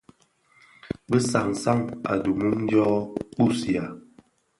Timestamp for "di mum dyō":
2.21-2.85